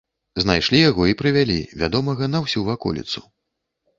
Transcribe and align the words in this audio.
Знайшлі 0.43 0.79
яго 0.89 1.03
і 1.11 1.15
прывялі, 1.19 1.57
вядомага 1.83 2.31
на 2.37 2.43
ўсю 2.45 2.65
ваколіцу. 2.69 3.21